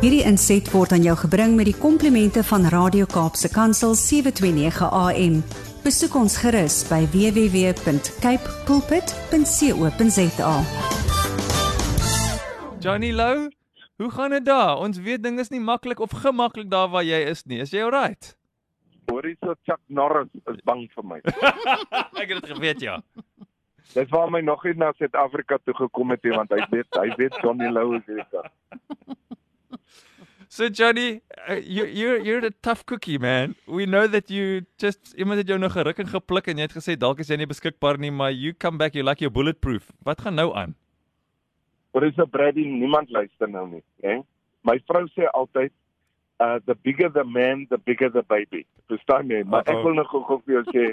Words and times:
Hierdie 0.00 0.22
inset 0.24 0.64
word 0.72 0.94
aan 0.96 1.02
jou 1.04 1.12
gebring 1.20 1.58
met 1.58 1.66
die 1.68 1.76
komplimente 1.76 2.40
van 2.48 2.62
Radio 2.72 3.04
Kaapse 3.04 3.50
Kansel 3.52 3.92
729 4.00 4.86
AM. 4.96 5.34
Besoek 5.84 6.14
ons 6.16 6.38
gerus 6.40 6.78
by 6.88 7.02
www.cape 7.12 8.54
pulpit.co.za. 8.64 10.54
Johnny 12.80 13.12
Lou, 13.12 13.50
hoe 14.00 14.10
gaan 14.16 14.32
dit 14.38 14.48
daar? 14.48 14.80
Ons 14.80 14.96
weet 15.04 15.20
dinge 15.20 15.44
is 15.44 15.52
nie 15.52 15.60
maklik 15.60 16.00
of 16.00 16.16
gemaklik 16.24 16.72
daar 16.72 16.88
waar 16.88 17.04
jy 17.04 17.20
is 17.28 17.44
nie. 17.44 17.60
Is 17.60 17.76
jy 17.76 17.84
alright? 17.84 18.32
Hoorie 19.12 19.36
so 19.44 19.52
Chuck 19.68 19.84
Norris 19.92 20.32
is 20.48 20.64
bang 20.64 20.88
vir 20.96 21.04
my. 21.12 21.20
Ek 22.22 22.24
het 22.24 22.38
dit 22.40 22.48
geweet 22.54 22.80
ja. 22.88 23.02
Dis 23.92 24.08
waar 24.08 24.32
my 24.32 24.40
nog 24.40 24.64
nie 24.64 24.78
na 24.80 24.94
Suid-Afrika 24.96 25.60
toe 25.60 25.76
gekom 25.76 26.16
het 26.16 26.24
nie 26.24 26.32
want 26.40 26.56
hy 26.56 26.64
weet 26.72 26.88
hy 26.96 27.10
weet 27.20 27.36
Johnny 27.44 27.68
Lou 27.68 27.98
is 28.00 28.08
hier. 28.08 28.24
So 30.52 30.68
Johnny, 30.68 31.22
uh, 31.48 31.60
you 31.62 31.84
you're 31.86 32.18
you're 32.18 32.44
a 32.44 32.50
tough 32.50 32.84
cookie 32.84 33.18
man. 33.18 33.54
We 33.68 33.86
know 33.86 34.08
that 34.08 34.30
you 34.30 34.66
just 34.82 35.14
iemand 35.14 35.38
het 35.38 35.46
jou 35.46 35.58
nog 35.58 35.72
geruk 35.72 35.98
en 36.02 36.08
gepluk 36.10 36.48
en 36.50 36.58
jy 36.58 36.66
het 36.66 36.74
gesê 36.74 36.96
dalk 36.98 37.20
is 37.22 37.28
jy 37.30 37.36
nie 37.38 37.46
beskikbaar 37.46 38.00
nie, 38.02 38.10
maar 38.10 38.32
you 38.34 38.50
come 38.52 38.80
back 38.80 38.98
you 38.98 39.04
like 39.06 39.22
your 39.22 39.30
bulletproof. 39.30 39.86
Wat 40.02 40.24
gaan 40.26 40.34
nou 40.34 40.48
aan? 40.58 40.74
Wat 41.94 42.02
is 42.02 42.18
'n 42.18 42.26
Brady 42.34 42.66
niemand 42.66 43.10
luister 43.10 43.48
nou 43.48 43.68
nie, 43.68 43.82
hè? 44.02 44.16
My 44.66 44.82
vrou 44.90 45.06
sê 45.14 45.30
altyd 45.30 45.70
uh 46.40 46.58
the 46.66 46.74
bigger 46.74 47.08
the 47.08 47.24
man, 47.24 47.66
the 47.70 47.78
bigger 47.78 48.08
the 48.08 48.22
baby. 48.22 48.64
Verstaan 48.88 49.28
jy? 49.28 49.42
Maar 49.44 49.66
ek 49.66 49.74
Uh-oh. 49.74 49.84
wil 49.84 49.94
nog 49.94 50.10
gou 50.10 50.38
vir 50.44 50.54
jou 50.54 50.64
sê, 50.72 50.84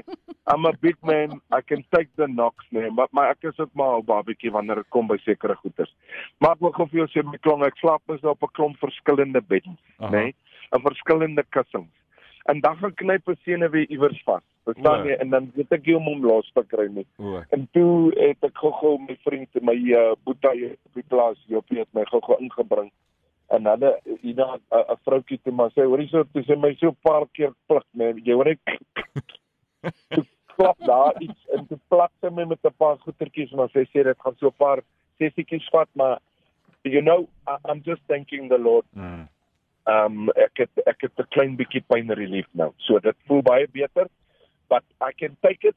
I'm 0.53 0.65
a 0.65 0.73
big 0.81 0.97
man, 1.01 1.39
I 1.55 1.61
can 1.61 1.85
take 1.95 2.09
the 2.15 2.27
knocks, 2.27 2.65
nee, 2.71 2.91
maar 2.91 3.07
maar 3.11 3.31
ek 3.35 3.47
is 3.51 3.59
ook 3.59 3.73
maar 3.73 3.97
'n 3.99 4.05
babatjie 4.05 4.51
wanneer 4.51 4.83
dit 4.83 4.89
kom 4.89 5.07
by 5.07 5.17
sekere 5.23 5.55
goeters. 5.55 5.93
Maar 6.39 6.51
ek 6.51 6.59
wil 6.59 6.71
gou 6.71 6.87
vir 6.87 6.99
jou 6.99 7.07
sê 7.13 7.23
my 7.23 7.37
klong, 7.37 7.63
ek 7.63 7.79
slaap 7.79 8.01
mos 8.07 8.21
nou 8.21 8.31
op 8.35 8.43
'n 8.43 8.55
klomp 8.59 8.77
verskillende 8.77 9.41
beddens, 9.41 9.79
Aha. 9.99 10.11
nê? 10.11 10.23
Nee? 10.23 10.35
En 10.71 10.81
verskillende 10.81 11.43
kussings. 11.49 11.95
En 12.47 12.59
dan 12.61 12.77
gaan 12.77 12.93
knyp 12.93 13.27
'n 13.29 13.39
sene 13.43 13.69
weer 13.69 13.89
iewers 13.89 14.23
vas. 14.23 14.43
Verstaan 14.63 15.05
jy? 15.07 15.15
En 15.23 15.29
dan 15.29 15.51
weet 15.55 15.71
ek 15.71 15.85
nie 15.85 15.95
om 15.95 16.03
hom 16.03 16.25
los 16.25 16.51
te 16.53 16.63
kry 16.67 16.87
nie. 16.91 17.05
O. 17.17 17.41
En 17.49 17.67
toe 17.71 18.11
het 18.19 18.43
ek 18.43 18.57
gou-gou 18.57 18.97
my 18.99 19.15
vriend, 19.23 19.61
my 19.61 19.75
uh, 19.95 20.11
boetie 20.23 20.71
op 20.71 20.93
die 20.93 21.03
plaas, 21.07 21.43
Jopie 21.47 21.79
het 21.79 21.91
my 21.93 22.03
gou-gou 22.11 22.35
ingebring. 22.39 22.91
En 23.47 23.65
hulle 23.65 23.91
Ina 24.23 24.47
'n 24.55 24.61
'n 24.93 24.97
vroutjie 25.05 25.39
toe 25.43 25.53
maar 25.53 25.71
sê, 25.71 25.85
hoorie 25.85 26.07
so, 26.07 26.23
toe 26.23 26.43
sê 26.43 26.57
my 26.59 26.73
so 26.75 26.89
'n 26.89 26.97
paar 27.01 27.27
keer 27.33 27.53
pluk, 27.67 27.85
man. 27.93 28.19
Jy 28.25 28.33
hoor 28.33 28.45
net 28.45 28.59
toe 30.15 30.25
klap 30.57 30.77
daar 30.79 31.21
iets 31.21 31.47
en 31.53 31.67
toe 31.67 31.79
plak 31.87 32.11
sy 32.21 32.29
my 32.29 32.45
met 32.45 32.59
'n 32.65 32.73
paar 32.77 32.97
goetertjies 32.97 33.51
maar 33.51 33.69
sy 33.69 33.85
sê 33.85 34.03
dit 34.03 34.19
gaan 34.19 34.35
so 34.37 34.47
'n 34.47 34.57
paar 34.57 34.83
sessietjies 35.19 35.69
vat, 35.71 35.89
maar 35.93 36.19
you 36.83 37.01
know, 37.01 37.27
I, 37.47 37.57
I'm 37.69 37.81
just 37.83 38.01
thanking 38.07 38.49
the 38.49 38.57
Lord. 38.57 38.85
Mm. 38.95 39.27
Um 39.87 40.29
ek 40.35 40.57
het 40.63 40.87
ek 40.87 41.01
het 41.01 41.19
'n 41.19 41.27
klein 41.29 41.55
bietjie 41.55 41.83
pain 41.87 42.11
relief 42.11 42.47
nou. 42.51 42.71
So 42.77 42.99
dit 42.99 43.15
voel 43.27 43.41
baie 43.41 43.67
beter. 43.67 44.07
But 44.69 44.83
I 45.01 45.13
can 45.13 45.37
take 45.41 45.67
it. 45.67 45.75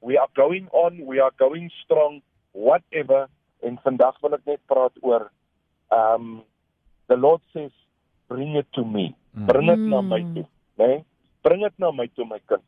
We 0.00 0.16
are 0.18 0.30
going 0.34 0.68
on, 0.72 1.04
we 1.06 1.20
are 1.20 1.32
going 1.36 1.70
strong, 1.84 2.22
whatever. 2.52 3.28
En 3.60 3.78
vandag 3.82 4.20
wil 4.20 4.34
ek 4.34 4.44
net 4.44 4.60
praat 4.66 4.96
oor 5.02 5.30
um 5.90 6.44
the 7.10 7.16
Lord 7.18 7.42
says 7.52 7.72
bring 8.30 8.54
it 8.56 8.66
to 8.78 8.84
me. 8.86 9.14
Mm. 9.36 9.46
Bring 9.50 9.66
dit 9.66 9.82
na 9.92 10.00
my 10.00 10.22
toe, 10.34 10.46
né? 10.78 10.86
Nee? 10.86 10.98
Bring 11.42 11.62
dit 11.66 11.78
na 11.82 11.90
my 11.90 12.06
toe 12.14 12.26
my 12.30 12.38
kind. 12.46 12.62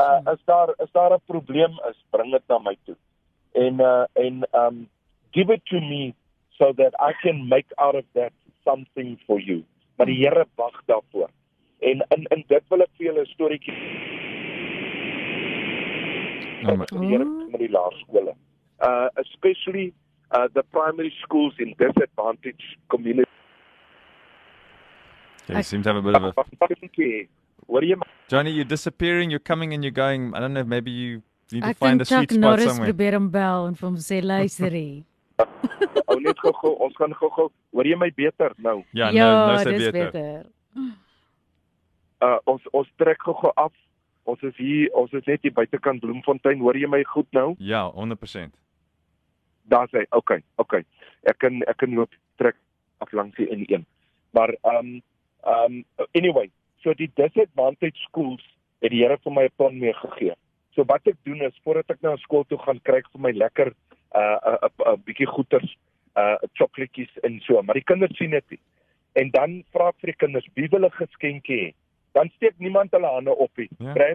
Uh 0.00 0.20
as 0.32 0.40
daar 0.50 0.72
is 0.84 0.90
daar 0.92 1.12
'n 1.12 1.20
probleem 1.32 1.72
is, 1.90 1.98
bring 2.10 2.32
dit 2.32 2.42
na 2.48 2.58
my 2.58 2.76
toe. 2.84 2.96
En 3.52 3.80
uh 3.80 4.04
en 4.24 4.46
um 4.62 4.88
give 5.36 5.52
it 5.52 5.64
to 5.72 5.80
me 5.80 6.14
so 6.58 6.72
that 6.80 6.92
I 6.98 7.12
can 7.22 7.48
make 7.48 7.68
out 7.76 7.94
of 7.94 8.04
that 8.12 8.32
something 8.64 9.18
for 9.26 9.38
you. 9.40 9.62
Maar 9.96 10.06
die 10.06 10.18
Here 10.24 10.46
wag 10.56 10.82
daarvoor. 10.86 11.28
En 11.80 12.06
in 12.08 12.22
in 12.34 12.44
dit 12.46 12.64
wil 12.68 12.80
ek 12.80 12.90
vir 12.96 13.06
julle 13.06 13.20
'n 13.20 13.26
storieetjie 13.36 13.76
Nou, 16.64 16.76
maar- 16.76 16.86
die 16.86 17.08
Here 17.08 17.24
met 17.50 17.60
die 17.60 17.70
laerskole. 17.70 18.34
Uh 18.80 19.08
especially 19.14 19.92
uh 20.30 20.48
the 20.52 20.62
primary 20.70 21.10
schools 21.10 21.54
in 21.58 21.74
disadvantaged 21.76 22.76
communities. 22.86 23.23
Okay, 25.44 25.56
you 25.58 25.62
seem 25.62 25.82
to 25.82 25.88
have 25.92 25.96
a 25.96 26.02
bit 26.02 26.14
of 26.16 26.24
a 26.24 26.32
What 27.66 27.80
do 27.80 27.86
you 27.86 27.96
Johnny, 28.28 28.50
you're 28.50 28.64
disappearing, 28.64 29.30
you're 29.30 29.38
coming 29.40 29.72
and 29.74 29.82
you're 29.82 29.90
going. 29.90 30.34
I 30.34 30.40
don't 30.40 30.52
know, 30.52 30.64
maybe 30.64 30.90
you 30.90 31.22
need 31.52 31.62
to 31.62 31.68
Ek 31.68 31.76
find 31.76 31.98
dink 31.98 32.02
a 32.02 32.04
sweet 32.04 32.28
Chuck 32.28 32.30
spot 32.30 32.40
Norris 32.40 32.64
somewhere. 32.64 32.88
probeer 32.92 33.14
hom 33.14 33.28
bel 33.30 33.66
en 33.68 33.74
vir 33.74 33.88
hom 33.88 33.96
sê 33.96 34.20
luister 34.22 34.70
hier. 34.80 35.04
ou 36.08 36.18
net 36.20 36.38
gou-gou, 36.38 36.74
ons 36.86 36.96
gaan 36.96 37.12
gou-gou. 37.20 37.48
Hoor 37.74 37.88
jy 37.88 37.96
my 38.00 38.10
beter 38.16 38.52
nou? 38.58 38.82
Ja, 38.92 39.10
nou 39.10 39.30
nou 39.30 39.56
is 39.56 39.64
dit 39.64 39.78
beter. 39.92 40.10
beter. 40.12 40.92
Uh 42.24 42.36
ons 42.52 42.68
ons 42.72 42.88
trek 43.00 43.20
gou-gou 43.24 43.52
af. 43.56 43.72
Ons 44.24 44.44
is 44.48 44.54
hier, 44.56 44.88
ons 44.96 45.12
is 45.12 45.24
net 45.28 45.42
hier 45.44 45.52
buitekant 45.52 46.00
Bloemfontein. 46.00 46.60
Hoor 46.64 46.76
jy 46.80 46.88
my 46.88 47.02
goed 47.12 47.28
nou? 47.36 47.50
Ja, 47.60 47.86
100%. 47.92 48.54
Daar's 49.72 49.92
hy. 49.92 50.04
Okay, 50.16 50.40
okay. 50.60 50.84
Ek 51.28 51.40
kan 51.44 51.60
ek 51.68 51.80
kan 51.82 51.92
loop 51.96 52.12
trek 52.40 52.56
af 53.04 53.12
langs 53.12 53.36
die 53.40 53.48
N1. 53.52 53.84
Maar 54.36 54.54
um 54.76 54.96
um 55.46 55.84
anyway, 56.14 56.50
so 56.82 56.94
die 56.94 57.10
disadvantaged 57.14 58.00
schools 58.08 58.42
het 58.80 58.92
die 58.92 59.02
Here 59.02 59.18
vir 59.18 59.32
my 59.32 59.44
'n 59.44 59.56
plan 59.56 59.78
meegegee. 59.78 60.34
So 60.74 60.84
wat 60.84 61.06
ek 61.06 61.16
doen 61.24 61.40
is 61.42 61.60
voordat 61.64 61.90
ek 61.90 62.02
na 62.02 62.16
skool 62.16 62.44
toe 62.44 62.58
gaan, 62.58 62.80
kry 62.82 62.98
ek 62.98 63.10
vir 63.12 63.20
my 63.20 63.32
lekker 63.32 63.72
uh 64.14 64.20
'n 64.20 64.54
uh, 64.54 64.68
'n 64.68 64.88
uh, 64.92 64.96
bietjie 65.06 65.26
goeters, 65.26 65.76
uh 66.16 66.36
chocolaatjies 66.54 67.18
en 67.22 67.40
so, 67.46 67.62
maar 67.62 67.74
die 67.74 67.88
kinders 67.90 68.16
sien 68.16 68.30
dit 68.30 68.50
nie. 68.50 68.60
En 69.14 69.30
dan 69.30 69.62
vra 69.72 69.88
ek 69.88 70.00
vir 70.02 70.12
die 70.12 70.20
kinders, 70.26 70.46
wie 70.54 70.68
wil 70.68 70.86
'n 70.86 70.98
geskenkie 70.98 71.58
hê? 71.64 71.74
Dan 72.12 72.30
steek 72.36 72.54
niemand 72.58 72.90
hulle 72.90 73.06
hande 73.06 73.34
op 73.36 73.50
nie. 73.56 73.68
Ja. 73.78 74.14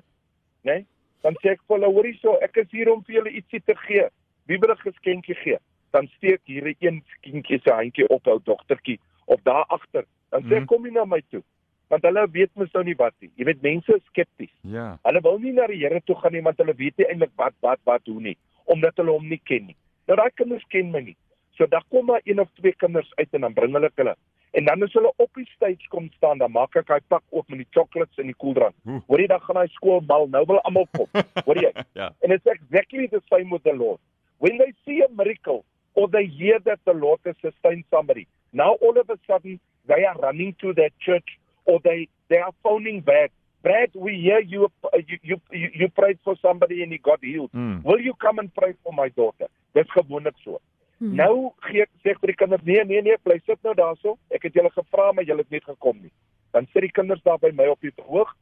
Né? 0.64 0.86
Dan 1.22 1.36
sê 1.42 1.52
ek 1.52 1.62
vir 1.68 1.78
hulle, 1.78 1.92
hoorie 1.92 2.18
so, 2.20 2.36
ek 2.42 2.58
is 2.58 2.72
hier 2.72 2.92
om 2.92 3.04
vir 3.04 3.16
julle 3.16 3.32
ietsie 3.32 3.62
te 3.66 3.76
gee. 3.88 4.08
Wie 4.48 4.60
wil 4.60 4.72
'n 4.72 4.84
geskenkie 4.84 5.36
gee? 5.36 5.58
Dan 5.92 6.08
steek 6.18 6.42
hier 6.46 6.68
'n 6.68 6.76
een 6.80 7.04
kindjie 7.22 7.60
se 7.64 7.72
handjie 7.72 8.08
op 8.10 8.28
ou 8.28 8.40
dogtertjie 8.44 9.00
of 9.26 9.42
daar 9.44 9.66
agter. 9.68 10.06
Dan 10.34 10.46
sê 10.48 10.60
ek 10.62 10.68
kom 10.70 10.84
nie 10.86 10.94
na 10.96 11.06
my 11.10 11.22
toe. 11.30 11.42
Want 11.90 12.06
hulle 12.06 12.26
weet 12.34 12.52
mos 12.60 12.74
nou 12.76 12.84
nie 12.86 12.98
wat 12.98 13.16
nie. 13.24 13.32
Jy 13.40 13.48
weet 13.50 13.62
mense 13.66 13.96
is 13.96 14.06
skepties. 14.12 14.54
Ja. 14.62 14.92
Hulle 15.08 15.22
wil 15.26 15.40
nie 15.42 15.56
na 15.58 15.66
die 15.72 15.80
Here 15.82 16.02
toe 16.06 16.18
gaan 16.20 16.36
nie 16.38 16.44
want 16.46 16.62
hulle 16.62 16.76
weet 16.78 16.98
nie 17.02 17.08
eintlik 17.10 17.34
wat 17.42 17.56
wat 17.66 17.82
wat 17.90 18.06
hoe 18.06 18.20
nie, 18.22 18.38
omdat 18.70 19.02
hulle 19.02 19.16
hom 19.16 19.26
nie 19.30 19.42
ken 19.50 19.72
nie. 19.72 19.78
Nou 20.08 20.18
daai 20.20 20.30
kinders 20.38 20.66
ken 20.70 20.92
my 20.94 21.02
nie. 21.08 21.18
So 21.58 21.66
dan 21.68 21.84
kom 21.90 22.06
maar 22.06 22.22
een 22.24 22.40
of 22.40 22.50
twee 22.60 22.74
kinders 22.78 23.10
uit 23.18 23.34
en 23.34 23.48
dan 23.48 23.58
bring 23.58 23.74
hulle 23.74 23.90
hulle. 23.96 24.16
En 24.52 24.66
dan 24.66 24.84
as 24.84 24.94
hulle 24.94 25.12
op 25.22 25.30
die 25.38 25.46
stage 25.56 25.90
kom 25.94 26.08
staan, 26.16 26.40
dan 26.42 26.52
maak 26.52 26.78
ek 26.80 26.90
hy 26.90 27.00
pak 27.14 27.22
oop 27.30 27.50
met 27.50 27.62
die 27.62 27.70
chocolates 27.76 28.22
en 28.22 28.32
die 28.32 28.38
koeldrank. 28.38 28.74
Hoor 29.10 29.22
jy 29.22 29.28
dan 29.30 29.44
gaan 29.46 29.60
hy 29.62 29.68
skool 29.76 30.02
mal. 30.10 30.26
Nou 30.34 30.46
wil 30.50 30.62
almal 30.66 30.88
kom. 30.98 31.10
Hoor 31.48 31.60
jy? 31.62 31.70
Ja. 31.98 32.10
And 32.24 32.34
it's 32.34 32.50
exactly 32.50 33.10
the 33.12 33.22
same 33.30 33.54
with 33.54 33.66
the 33.68 33.76
Lord. 33.78 34.02
When 34.40 34.58
they 34.58 34.74
see 34.86 35.02
a 35.06 35.10
miracle 35.14 35.66
or 35.94 36.08
they 36.10 36.26
hear 36.26 36.60
that 36.66 36.80
the 36.86 36.94
Lord 36.94 37.20
has 37.26 37.36
sustained 37.42 37.86
somebody, 37.94 38.26
now 38.52 38.74
all 38.82 38.98
of 38.98 39.10
a 39.10 39.18
sudden 39.28 39.60
they 39.88 40.06
are 40.06 40.18
running 40.20 40.56
to 40.62 40.74
that 40.74 40.92
church 41.00 41.40
or 41.66 41.80
they 41.84 42.08
they 42.30 42.38
are 42.38 42.54
phoning 42.64 43.02
back. 43.02 43.32
Brad, 43.62 43.90
we 43.94 44.14
hear 44.16 44.40
you 44.40 44.72
you 44.94 45.18
you 45.52 45.70
you 45.74 45.90
prayed 45.90 46.20
for 46.24 46.36
somebody 46.42 46.84
and 46.84 46.92
he 46.92 46.98
got 46.98 47.20
healed. 47.24 47.52
Mm. 47.52 47.84
Will 47.84 48.00
you 48.00 48.14
come 48.14 48.40
and 48.40 48.54
pray 48.54 48.74
for 48.84 48.94
my 48.94 49.10
daughter? 49.10 49.48
Dis 49.74 49.88
gewoonlik 49.96 50.36
so. 50.44 50.62
Hmm. 51.00 51.16
Nou 51.16 51.52
gee 51.64 51.86
ek 51.86 51.92
sê 52.04 52.14
vir 52.18 52.34
die 52.34 52.36
kinders, 52.36 52.64
nee 52.68 52.84
nee 52.84 53.02
nee, 53.06 53.16
bly 53.24 53.38
sit 53.46 53.60
nou 53.64 53.72
daarso. 53.76 54.18
Ek 54.36 54.44
het 54.48 54.58
julle 54.58 54.72
gevra 54.74 55.12
maar 55.16 55.28
julle 55.28 55.46
het 55.46 55.54
nie 55.56 55.62
gekom 55.64 56.00
nie. 56.02 56.12
Dan 56.52 56.68
sit 56.74 56.84
die 56.84 56.92
kinders 56.92 57.22
daar 57.24 57.40
by 57.40 57.54
my 57.56 57.70
op 57.72 57.80
die 57.86 57.94
verhoog. 57.96 58.34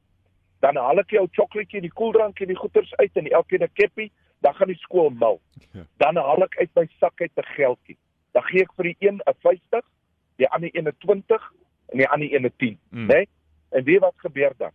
Dan 0.65 0.79
haal 0.81 1.03
ek 1.03 1.13
jou 1.13 1.27
chocolaatjie, 1.37 1.83
die 1.85 1.93
koeldrankie, 1.93 2.47
die 2.49 2.57
goeters 2.57 2.89
uit 2.97 3.19
en 3.21 3.29
elkeen 3.29 3.63
'n 3.63 3.73
keppie, 3.77 4.09
dan 4.41 4.55
gaan 4.57 4.73
die 4.73 4.81
skool 4.81 5.09
mal. 5.09 5.39
Ja. 5.73 5.85
Dan 6.01 6.17
haal 6.17 6.43
ek 6.43 6.57
uit 6.57 6.71
my 6.75 6.87
sak 6.99 7.21
uit 7.21 7.31
'n 7.37 7.45
geldjie. 7.57 7.97
Dan 8.33 8.43
gee 8.49 8.61
ek 8.61 8.73
vir 8.73 8.83
die 8.89 8.97
een 8.99 9.21
'n 9.21 9.37
50, 9.45 9.85
die 10.37 10.49
ander 10.49 10.69
een 10.73 10.87
'n 10.87 10.95
20 10.99 11.53
en 11.91 11.97
die 11.97 12.07
ander 12.07 12.33
een 12.33 12.45
'n 12.45 12.53
10, 12.57 12.79
Mm. 12.89 13.05
né? 13.05 13.13
Nee? 13.13 13.27
En 13.69 13.83
weet 13.83 13.99
wat 13.99 14.13
gebeur 14.17 14.53
dan? 14.57 14.71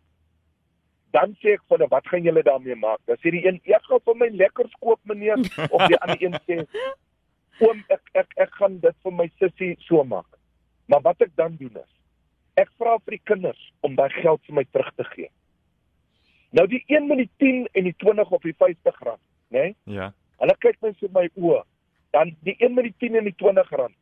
Dan 1.12 1.36
sê 1.40 1.52
ek 1.52 1.62
vir 1.68 1.78
hulle, 1.78 1.88
"Wat 1.88 2.06
gaan 2.08 2.22
julle 2.22 2.42
daarmee 2.42 2.74
maak?" 2.74 2.98
Dan 3.04 3.16
sê 3.16 3.30
die 3.30 3.46
een, 3.46 3.60
"Ek 3.64 3.82
gaan 3.82 4.00
vir 4.04 4.16
my 4.16 4.28
lekkers 4.28 4.72
koop, 4.80 5.00
meneer." 5.02 5.38
of 5.70 5.86
die 5.88 5.98
ander 5.98 6.22
een 6.22 6.34
sê, 6.46 6.66
"Oom, 7.60 7.84
ek 7.88 8.00
ek 8.12 8.32
ek 8.36 8.50
gaan 8.54 8.78
dit 8.80 8.94
vir 9.02 9.12
my 9.12 9.30
sussie 9.38 9.76
so 9.78 10.04
maak." 10.04 10.38
Maar 10.86 11.00
wat 11.00 11.20
ek 11.20 11.36
dan 11.36 11.56
doen 11.56 11.76
is, 11.76 11.92
ek 12.54 12.68
vra 12.78 12.98
vir 12.98 13.10
die 13.10 13.24
kinders 13.24 13.72
om 13.80 13.94
daai 13.94 14.10
geld 14.10 14.40
vir 14.46 14.54
my 14.54 14.64
terug 14.64 14.92
te 14.96 15.04
gee. 15.04 15.30
Nou 16.52 16.66
die 16.66 16.84
1 16.86 17.06
met 17.06 17.16
die 17.16 17.30
10 17.38 17.68
en 17.72 17.84
die 17.84 17.94
20 17.96 18.30
of 18.30 18.42
die 18.42 18.54
50 18.58 18.98
rand, 19.00 19.20
né? 19.48 19.60
Nee? 19.62 19.76
Ja. 19.84 20.12
Hulle 20.38 20.56
kyk 20.58 20.76
my 20.82 20.92
so 20.98 21.08
my 21.14 21.28
oë. 21.36 21.62
Dan 22.10 22.36
die 22.44 22.56
1 22.58 22.74
met 22.74 22.84
die 22.84 22.94
10 22.98 23.16
en 23.16 23.24
die 23.24 23.34
20 23.36 23.70
rand. 23.70 23.94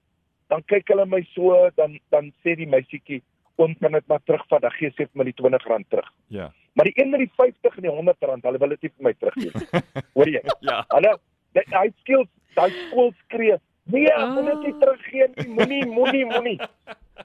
Dan 0.51 0.65
kyk 0.67 0.89
hulle 0.91 1.07
my 1.07 1.21
so, 1.35 1.55
dan 1.79 1.99
dan 2.11 2.33
sê 2.45 2.57
die 2.59 2.67
meisietjie, 2.67 3.23
"Oom, 3.59 3.75
kan 3.79 3.93
dit 3.93 4.07
maar 4.09 4.21
terugvat, 4.27 4.63
dan 4.63 4.71
gee 4.79 4.91
sy 4.97 5.05
vir 5.07 5.15
my 5.15 5.25
die 5.25 5.33
20 5.39 5.67
rand 5.67 5.87
terug." 5.91 6.09
Ja. 6.29 6.51
Maar 6.75 6.85
die 6.91 6.95
een 7.03 7.11
met 7.11 7.21
die 7.21 7.31
50 7.37 7.77
en 7.77 7.83
die 7.83 7.91
100 7.91 8.17
rand, 8.23 8.43
hulle 8.45 8.59
wil 8.59 8.69
dit 8.69 8.83
nie 8.83 8.91
vir 8.97 9.05
my 9.05 9.13
teruggee. 9.13 9.51
Hoor 10.15 10.29
jy? 10.29 10.43
Ja. 10.61 10.85
Hulle 10.89 11.19
die- 11.53 11.67
hy 11.77 11.91
skeel 12.01 12.27
daai 12.55 12.71
skool 12.71 13.13
skree, 13.25 13.57
"Nee, 13.85 14.13
Ah. 14.15 14.35
moet 14.35 14.47
dit 14.47 14.63
nie 14.63 14.79
teruggee 14.81 15.27
nie, 15.37 15.49
moenie, 15.49 15.87
moenie, 15.87 16.25
moenie." 16.27 16.61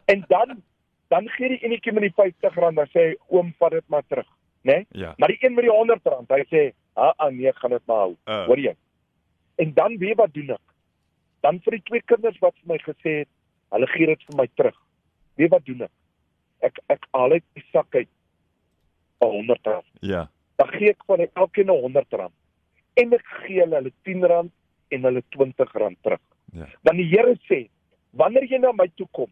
En 0.06 0.25
dan 0.27 0.62
dan 1.10 1.30
gee 1.30 1.50
die 1.50 1.62
enetjie 1.63 1.94
met 1.94 2.01
die 2.04 2.12
R50 2.13 2.74
dan 2.75 2.88
sê 2.94 3.00
hy 3.10 3.16
oom 3.30 3.54
vat 3.60 3.72
dit 3.72 3.83
maar 3.89 4.04
terug, 4.07 4.25
né? 4.63 4.74
Nee? 4.74 4.86
Ja. 4.92 5.13
Maar 5.18 5.27
die 5.27 5.38
een 5.42 5.54
met 5.54 5.63
die 5.63 5.72
R100, 5.72 6.27
hy 6.30 6.44
sê, 6.50 6.74
"Ha, 6.95 7.13
ah, 7.18 7.31
nee, 7.31 7.51
gaan 7.54 7.69
dit 7.72 7.86
maar 7.86 7.98
hou." 7.98 8.16
Uh. 8.25 8.45
Hoor 8.45 8.60
jy? 8.60 8.75
En 9.57 9.74
dan 9.74 9.98
weet 9.98 10.16
wat 10.18 10.33
doen 10.33 10.50
ek? 10.50 10.60
Dan 11.45 11.62
vir 11.65 11.77
die 11.77 11.86
twee 11.89 12.01
kinders 12.09 12.38
wat 12.42 12.56
vir 12.62 12.74
my 12.74 12.80
gesê 12.81 13.13
het, 13.21 13.31
hulle 13.75 13.89
gee 13.94 14.09
dit 14.09 14.27
vir 14.30 14.38
my 14.39 14.47
terug. 14.57 14.77
Weet 15.39 15.51
wat 15.53 15.65
doen 15.68 15.86
ek? 15.86 15.94
Ek 16.69 16.80
ek 16.95 17.06
haal 17.13 17.36
uit 17.38 17.45
die 17.57 17.65
sak 17.69 17.95
uit 17.95 18.09
R100. 19.25 19.83
Ja. 20.01 20.25
Dan 20.59 20.71
gee 20.74 20.94
ek 20.95 21.06
van 21.09 21.25
elkeen 21.25 21.69
'n 21.69 21.77
R100 21.94 22.31
en 22.95 23.13
ek 23.13 23.25
gee 23.44 23.59
hulle 23.62 23.81
hulle 23.81 23.94
R10 24.06 24.51
en 24.95 25.09
hulle 25.09 25.24
R20 25.36 25.97
terug. 26.01 26.24
Ja. 26.56 26.68
Want 26.88 26.97
die 26.97 27.09
Here 27.12 27.36
sê, 27.50 27.68
wanneer 28.15 28.48
jy 28.50 28.59
na 28.63 28.71
my 28.71 28.88
toe 28.95 29.07
kom, 29.12 29.31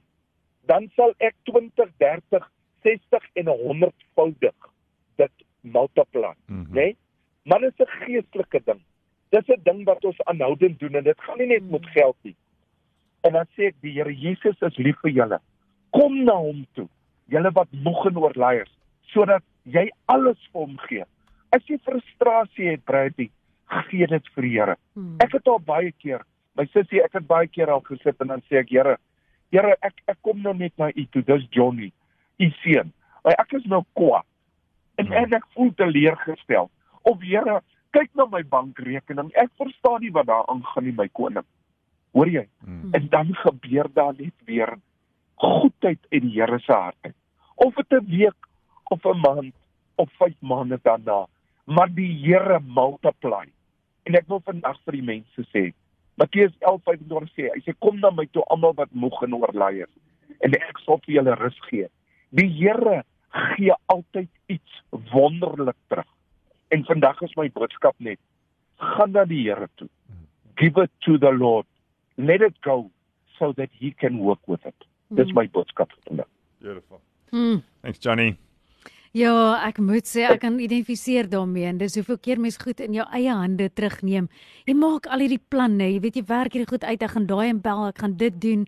dan 0.68 0.90
sal 0.96 1.14
ek 1.20 1.36
20, 1.50 1.92
30, 2.00 2.50
60 2.84 3.30
en 3.40 3.48
100voudig 3.48 4.70
dit 5.16 5.46
multiply, 5.62 6.34
Mm 6.48 6.66
-hmm. 6.66 6.74
né? 6.74 6.82
Nee? 6.82 6.98
Maar 7.44 7.60
dit 7.60 7.74
is 7.78 7.86
'n 7.88 8.06
geestelike 8.06 8.62
ding. 8.66 8.82
Dis 9.34 9.50
'n 9.50 9.64
ding 9.66 9.84
wat 9.86 10.06
ons 10.06 10.20
aanhoudend 10.30 10.80
doen 10.80 10.96
en 10.96 11.04
dit 11.04 11.22
gaan 11.26 11.38
nie 11.42 11.48
net 11.48 11.70
met 11.72 11.86
geld 11.96 12.16
nie. 12.22 12.36
En 13.24 13.34
dan 13.34 13.46
sê 13.56 13.72
ek 13.72 13.76
die 13.82 13.94
Here 13.96 14.14
Jesus 14.14 14.62
is 14.62 14.78
lief 14.78 15.00
vir 15.02 15.12
julle. 15.12 15.40
Kom 15.92 16.24
na 16.24 16.36
hom 16.36 16.66
toe, 16.78 16.88
julle 17.32 17.52
wat 17.56 17.72
moeg 17.72 18.06
en 18.06 18.18
oorlaai 18.18 18.62
is, 18.62 18.72
sodat 19.14 19.44
jy 19.64 19.90
alles 20.06 20.38
vir 20.52 20.62
hom 20.62 20.78
gee. 20.90 21.06
As 21.56 21.66
jy 21.70 21.78
frustrasie 21.86 22.70
het, 22.72 22.84
Brady, 22.86 23.30
gee 23.90 24.08
dit 24.08 24.30
vir 24.36 24.44
die 24.44 24.54
Here. 24.60 24.76
Hmm. 24.94 25.16
Ek 25.24 25.32
het 25.34 25.48
al 25.48 25.60
baie 25.60 25.92
keer, 25.92 26.22
my 26.58 26.66
sussie, 26.66 27.02
ek 27.04 27.14
het 27.14 27.28
baie 27.28 27.48
keer 27.48 27.72
al 27.72 27.82
gesit 27.82 28.22
en 28.22 28.28
dan 28.28 28.42
sê 28.50 28.60
ek, 28.62 28.70
Here, 28.70 28.98
Here, 29.52 29.76
ek 29.82 30.02
ek 30.08 30.18
kom 30.22 30.42
nou 30.42 30.54
net 30.54 30.74
na 30.78 30.90
U 30.90 31.06
toe. 31.12 31.22
Dis 31.22 31.46
Johnny, 31.52 31.92
U 32.40 32.50
seun. 32.64 32.94
Maar 33.24 33.34
ek 33.40 33.54
is 33.54 33.66
nou 33.66 33.84
kwaad. 33.94 34.26
En 34.98 35.06
Hmm. 35.08 35.14
en 35.14 35.34
ek 35.34 35.46
voel 35.56 35.74
teleurgestel. 35.74 36.70
Of 37.04 37.22
Here, 37.22 37.62
kyk 37.94 38.12
na 38.18 38.26
my 38.30 38.42
bankrekening. 38.44 39.32
Ek 39.40 39.52
verstaan 39.62 40.02
nie 40.04 40.12
wat 40.16 40.28
daar 40.30 40.48
aangaan 40.52 40.88
nie, 40.88 40.96
my 40.98 41.08
koning. 41.14 41.46
Hoor 42.14 42.30
jy? 42.30 42.46
Mm. 42.66 42.94
En 42.98 43.10
dan 43.10 43.34
gebeur 43.42 43.90
daar 43.94 44.14
net 44.18 44.36
weer 44.46 44.76
goedheid 45.42 46.00
uit 46.12 46.22
die 46.22 46.34
Here 46.36 46.60
se 46.60 46.74
hart 46.74 46.98
uit. 47.02 47.16
Of 47.56 47.76
dit 47.76 47.94
'n 48.00 48.06
week 48.10 48.50
of 48.90 49.06
'n 49.06 49.20
maand 49.20 49.54
of 49.96 50.10
5 50.18 50.36
maande 50.42 50.80
daarna, 50.82 51.26
maar 51.66 51.90
die 51.94 52.14
Here 52.26 52.60
multiply. 52.60 53.46
En 54.04 54.16
ek 54.16 54.28
wil 54.28 54.42
vandag 54.46 54.80
vir 54.86 54.94
die 54.94 55.04
mense 55.04 55.42
sê, 55.54 55.74
Matteus 56.16 56.54
11:25 56.60 57.30
sê, 57.34 57.50
hy 57.54 57.62
sê 57.66 57.74
kom 57.80 58.00
na 58.00 58.12
my 58.12 58.26
toe 58.26 58.44
almal 58.44 58.74
wat 58.74 58.92
moeg 58.92 59.24
en 59.24 59.36
oorlaai 59.36 59.82
is 59.84 59.94
en 60.44 60.54
ek 60.54 60.80
sal 60.86 61.00
vir 61.06 61.16
julle 61.16 61.36
rus 61.40 61.60
gee. 61.70 61.88
Die 62.32 62.50
Here 62.50 63.04
gee 63.56 63.74
altyd 63.94 64.30
iets 64.48 64.82
wonderlik 65.14 65.78
terug. 65.88 66.10
En 66.74 66.86
vandag 66.90 67.22
is 67.22 67.36
my 67.38 67.50
boodskap 67.54 67.96
net: 67.98 68.20
gaan 68.82 69.14
na 69.14 69.26
die 69.30 69.44
Here 69.46 69.70
toe. 69.78 69.90
Give 70.58 70.82
it 70.82 70.92
to 71.06 71.18
the 71.18 71.32
Lord. 71.32 71.68
Let 72.18 72.42
it 72.42 72.58
go 72.62 72.90
so 73.40 73.54
that 73.58 73.70
he 73.80 73.92
can 73.92 74.20
work 74.20 74.42
with 74.48 74.66
it. 74.66 74.88
Dis 75.14 75.34
my 75.34 75.46
boodskap 75.50 75.94
vandag. 76.08 76.30
Beautiful. 76.62 77.02
Hmm. 77.30 77.62
Thanks 77.82 78.00
Johnny. 78.00 78.38
Ja, 79.14 79.34
ek 79.62 79.78
moet 79.78 80.08
sê 80.10 80.24
ek 80.26 80.40
kan 80.42 80.56
identifiseer 80.58 81.28
daarmee 81.30 81.68
en 81.70 81.78
dis 81.78 82.00
hoeveel 82.00 82.18
keer 82.18 82.40
mens 82.42 82.56
goed 82.58 82.80
in 82.82 82.96
jou 82.98 83.04
eie 83.14 83.30
hande 83.30 83.68
terugneem. 83.70 84.26
Jy 84.66 84.74
maak 84.74 85.06
al 85.06 85.22
hierdie 85.22 85.42
planne, 85.54 85.86
jy 85.92 86.00
weet 86.02 86.18
jy 86.18 86.24
werk 86.32 86.56
hierdie 86.58 86.70
goed 86.72 86.88
uit, 86.88 86.98
ek 86.98 87.14
gaan 87.14 87.28
daai 87.30 87.52
en 87.52 87.60
bel, 87.62 87.84
ek 87.92 88.02
gaan 88.02 88.16
dit 88.18 88.40
doen 88.42 88.64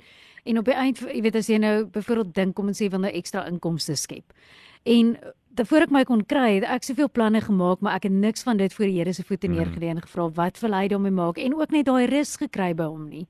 en 0.45 0.61
op 0.61 0.69
die 0.69 0.77
eind 0.77 1.01
jy 1.01 1.23
weet 1.25 1.39
as 1.41 1.49
jy 1.49 1.57
nou 1.63 1.73
byvoorbeeld 1.95 2.35
dink 2.37 2.61
om 2.61 2.69
en 2.69 2.77
sê 2.77 2.91
wil 2.93 3.01
nou 3.07 3.13
ekstra 3.17 3.47
inkomste 3.49 3.97
skep. 3.97 4.37
En 4.85 5.15
voor 5.63 5.81
ek 5.81 5.91
my 5.91 6.03
kon 6.03 6.25
kry, 6.25 6.55
het 6.59 6.63
ek 6.63 6.83
soveel 6.83 7.09
planne 7.09 7.41
gemaak, 7.41 7.81
maar 7.81 7.95
ek 7.95 8.03
het 8.03 8.11
niks 8.11 8.43
van 8.43 8.57
dit 8.57 8.73
voor 8.73 8.85
die 8.85 8.97
Here 8.99 9.13
se 9.13 9.23
voete 9.23 9.47
Mhm. 9.47 9.55
neergelê 9.55 9.89
en 9.89 10.01
gevra 10.01 10.29
wat 10.33 10.59
wil 10.59 10.73
hy 10.73 10.87
daarmee 10.87 11.11
maak 11.11 11.37
en 11.37 11.53
ook 11.55 11.71
net 11.71 11.85
daai 11.85 12.05
rus 12.07 12.35
gekry 12.37 12.73
by 12.75 12.83
hom 12.83 13.09
nie. 13.09 13.27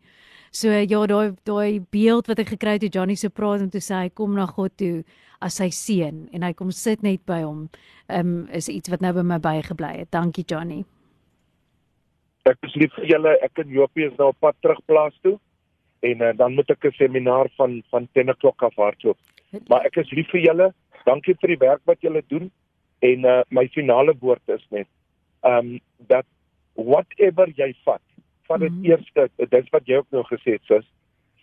So 0.51 0.69
ja, 0.69 1.06
daai 1.06 1.36
daai 1.44 1.80
beeld 1.92 2.27
wat 2.27 2.39
ek 2.39 2.48
gekry 2.48 2.72
het 2.72 2.81
toe 2.81 2.89
Johnny 2.89 3.16
so 3.16 3.30
praat 3.30 3.62
om 3.62 3.69
te 3.69 3.80
sê 3.80 3.95
hy 4.04 4.10
kom 4.10 4.33
na 4.36 4.45
God 4.45 4.72
toe 4.77 5.04
as 5.42 5.56
sy 5.56 5.69
seun 5.69 6.30
en 6.33 6.42
hy 6.44 6.54
kom 6.54 6.72
sit 6.72 7.04
net 7.04 7.25
by 7.25 7.42
hom, 7.44 7.69
um, 8.10 8.48
is 8.51 8.69
iets 8.69 8.89
wat 8.89 9.01
nou 9.01 9.13
by 9.13 9.21
my 9.21 9.38
bygebly 9.38 9.98
het. 10.00 10.12
Dankie 10.12 10.45
Johnny. 10.48 10.86
Ek 12.45 12.57
is 12.63 12.75
lief 12.75 12.94
vir 12.95 13.06
julle. 13.06 13.38
Ek 13.44 13.57
en 13.57 13.69
Jopie 13.69 14.06
is 14.06 14.13
nou 14.19 14.30
op 14.30 14.39
pad 14.39 14.56
terug 14.62 14.80
plaas 14.88 15.13
toe. 15.24 15.38
En 16.06 16.21
uh, 16.21 16.31
dan 16.38 16.54
moet 16.54 16.69
ek 16.69 16.86
'n 16.86 16.92
seminar 16.92 17.50
van 17.57 17.81
van 17.89 18.07
10 18.13 18.30
o'clock 18.30 18.62
af 18.63 18.75
hardloop. 18.75 19.18
Maar 19.68 19.86
ek 19.86 19.98
is 19.98 20.12
lief 20.12 20.30
vir 20.31 20.42
julle. 20.42 20.74
Dankie 21.06 21.36
vir 21.42 21.48
die 21.56 21.57
werk 21.62 21.81
wat 21.86 22.02
julle 22.02 22.24
doen. 22.28 22.52
En 23.02 23.25
uh, 23.25 23.42
my 23.50 23.68
finale 23.68 24.13
woord 24.19 24.42
is 24.48 24.63
net 24.72 24.88
um 25.46 25.80
dat 26.10 26.25
whatever 26.75 27.48
jy 27.56 27.74
vat, 27.86 28.02
vat 28.48 28.60
dit 28.60 28.72
Mhm. 28.72 28.86
eerste, 28.86 29.30
dis 29.50 29.69
wat 29.72 29.86
jy 29.88 29.96
ook 29.98 30.07
nou 30.12 30.24
gesê 30.24 30.54
het, 30.57 30.62
sis. 30.68 30.86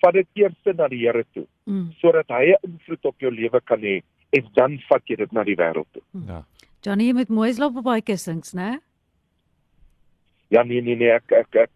Vat 0.03 0.15
dit 0.15 0.27
eerste 0.35 0.73
na 0.75 0.89
die 0.89 0.99
Here 1.07 1.25
toe 1.35 1.47
Mm. 1.67 1.93
sodat 2.01 2.27
hy 2.29 2.51
'n 2.53 2.57
invloed 2.73 3.05
op 3.05 3.15
jou 3.21 3.31
lewe 3.31 3.61
kan 3.65 3.81
hê 3.81 4.03
en 4.33 4.49
dan 4.55 4.79
vat 4.89 5.03
jy 5.07 5.17
dit 5.17 5.33
na 5.33 5.45
die 5.45 5.55
wêreld 5.57 5.87
toe. 5.93 6.03
Ja. 6.27 6.43
Johnny, 6.83 7.05
jy 7.07 7.13
moet 7.15 7.29
mooi 7.29 7.53
slaap 7.53 7.77
op 7.77 7.85
daai 7.85 8.03
kussings, 8.03 8.53
né? 8.55 8.81
Ja 10.51 10.63
nee 10.65 10.81
nee 10.83 10.97
nee 10.97 11.11
ek 11.13 11.33
ek 11.33 11.55
ek 11.55 11.71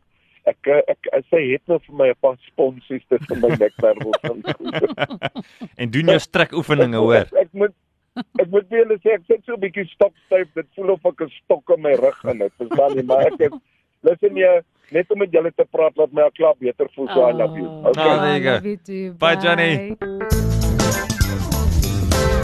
ek 0.46 0.68
ek, 0.92 1.08
sy 1.30 1.40
het 1.52 1.62
nou 1.66 1.78
vir 1.86 1.94
my 2.00 2.08
'n 2.12 2.18
paar 2.20 2.36
sponsies 2.46 3.02
tussen 3.08 3.40
my 3.40 3.50
nekwervels 3.56 4.20
van. 4.22 4.42
En 5.80 5.90
doen 5.90 6.06
jou 6.14 6.18
strek 6.18 6.52
oefeninge 6.52 6.96
hoor. 7.02 7.26
Ek, 7.26 7.32
ek 7.46 7.52
moet 7.52 7.74
ek 8.40 8.48
moet 8.48 8.68
vir 8.70 8.78
julle 8.84 8.96
sê 9.04 9.12
ek 9.18 9.24
sit 9.26 9.44
so 9.44 9.52
'n 9.56 9.60
bietjie 9.60 9.86
stokstyf. 9.94 10.48
Dit 10.54 10.66
voel 10.74 10.90
of 10.94 11.04
ek 11.04 11.20
'n 11.26 11.30
stok 11.42 11.70
in 11.76 11.82
my 11.82 11.94
rug 11.94 12.24
in 12.24 12.40
het. 12.40 12.52
Verstaan 12.58 12.94
jy? 12.96 13.02
Maar 13.02 13.26
ek 13.32 13.38
het 13.40 13.52
luister 14.02 14.30
jy 14.30 14.54
net 14.92 15.10
om 15.10 15.18
met 15.18 15.32
julle 15.32 15.50
te 15.56 15.64
praat 15.70 15.96
laat 15.96 16.12
my 16.12 16.22
al 16.22 16.30
klaar 16.30 16.54
beter 16.58 16.88
voel. 16.94 17.08
So 17.08 17.28
I 17.28 17.32
love 17.32 17.56
you. 17.58 17.66
Oh, 17.66 17.90
Okay. 17.90 18.18
there 18.18 18.36
you 18.38 18.44
go. 18.44 18.52
love 18.54 18.66
you 18.66 18.76
too. 18.76 19.14
Bye, 19.18 19.36
Johnny. 19.36 19.96